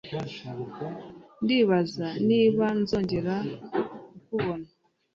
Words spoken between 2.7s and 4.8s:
nzongera kukubona